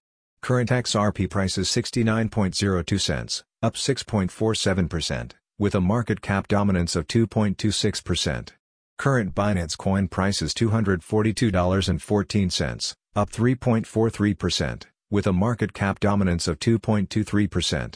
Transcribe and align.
Current 0.40 0.70
XRP 0.70 1.30
price 1.30 1.56
is 1.56 1.68
69.02 1.68 3.00
cents, 3.00 3.44
up 3.64 3.74
6.47%, 3.76 5.32
with 5.58 5.74
a 5.74 5.80
market 5.80 6.20
cap 6.20 6.46
dominance 6.48 6.94
of 6.94 7.06
2.26%. 7.06 8.50
Current 8.98 9.34
Binance 9.34 9.78
Coin 9.78 10.06
price 10.06 10.42
is 10.42 10.52
$242.14, 10.52 12.94
up 13.16 13.30
3.43%, 13.30 14.82
with 15.10 15.26
a 15.26 15.32
market 15.32 15.72
cap 15.72 15.98
dominance 15.98 16.46
of 16.46 16.58
2.23%. 16.58 17.94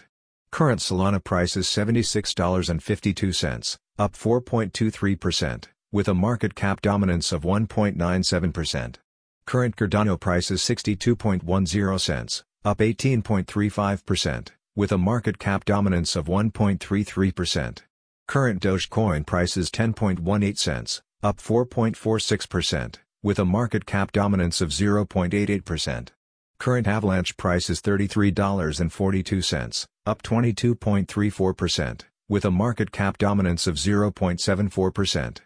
Current 0.51 0.81
Solana 0.81 1.23
price 1.23 1.55
is 1.55 1.67
$76.52, 1.67 3.77
up 3.99 4.15
4.23%, 4.15 5.65
with 5.93 6.09
a 6.09 6.15
market 6.15 6.55
cap 6.55 6.81
dominance 6.81 7.31
of 7.31 7.43
1.97%. 7.43 8.95
Current 9.45 9.77
Cardano 9.77 10.19
price 10.19 10.51
is 10.51 10.63
62.10 10.63 12.01
cents, 12.01 12.43
up 12.65 12.79
18.35%, 12.79 14.49
with 14.79 14.93
a 14.93 14.97
market 14.97 15.39
cap 15.41 15.65
dominance 15.65 16.15
of 16.15 16.27
1.33%. 16.27 17.79
Current 18.29 18.63
Dogecoin 18.63 19.27
price 19.27 19.57
is 19.57 19.73
10.18 19.73 20.57
cents, 20.57 21.03
up 21.21 21.39
4.46%, 21.39 22.95
with 23.21 23.41
a 23.41 23.45
market 23.45 23.87
cap 23.87 24.13
dominance 24.13 24.61
of 24.61 24.69
0.88%. 24.69 26.11
Current 26.61 26.87
Avalanche 26.87 27.37
price 27.37 27.69
is 27.69 27.83
$33.42, 27.83 29.87
up 30.07 30.23
22.34%, 30.23 32.03
with 32.29 32.45
a 32.45 32.51
market 32.53 32.93
cap 32.93 33.19
dominance 33.19 33.67
of 33.67 33.75
0.74%. 33.75 35.39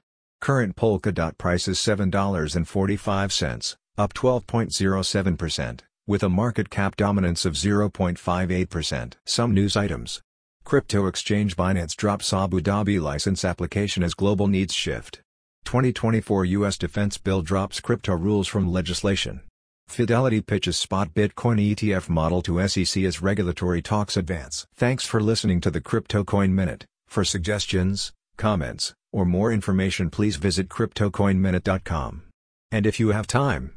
Current 0.43 0.77
Polkadot 0.77 1.39
price 1.39 1.69
is 1.69 1.79
$7.45, 1.79 3.77
up 3.97 4.13
12.07%, 4.13 5.81
with 6.07 6.23
a 6.23 6.29
market 6.29 6.71
cap 6.71 6.97
dominance 6.97 7.45
of 7.45 7.55
0.58%. 7.55 9.15
Some 9.25 9.55
news 9.55 9.77
items. 9.77 10.21
Crypto 10.65 11.07
exchange 11.07 11.57
Binance 11.57 11.97
drops 11.97 12.33
Abu 12.33 12.61
Dhabi 12.61 13.01
license 13.01 13.45
application 13.45 14.03
as 14.03 14.15
global 14.15 14.47
needs 14.47 14.75
shift. 14.75 15.21
2024 15.65 16.45
U.S. 16.47 16.77
Defense 16.79 17.19
Bill 17.19 17.43
drops 17.43 17.81
crypto 17.81 18.15
rules 18.15 18.49
from 18.49 18.73
legislation. 18.73 19.41
Fidelity 19.89 20.41
pitches 20.41 20.77
spot 20.77 21.13
Bitcoin 21.15 21.75
ETF 21.75 22.09
model 22.09 22.43
to 22.43 22.67
SEC 22.67 23.03
as 23.05 23.23
regulatory 23.23 23.83
talks 23.83 24.17
advance. 24.17 24.67
Thanks 24.75 25.07
for 25.07 25.21
listening 25.21 25.61
to 25.61 25.71
the 25.71 25.81
Crypto 25.81 26.25
Coin 26.25 26.55
Minute. 26.55 26.85
For 27.07 27.25
suggestions, 27.25 28.13
comments, 28.37 28.95
or 29.13 29.25
more 29.27 29.53
information 29.53 30.09
please 30.11 30.37
visit 30.37 30.69
CryptoCoinMinute.com. 30.69 32.23
And 32.71 32.87
if 32.87 32.99
you 32.99 33.11
have 33.11 33.27
time, 33.27 33.77